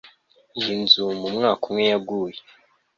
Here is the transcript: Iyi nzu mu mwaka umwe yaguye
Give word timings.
Iyi 0.59 0.73
nzu 0.81 1.03
mu 1.21 1.27
mwaka 1.35 1.63
umwe 1.69 1.83
yaguye 1.91 2.39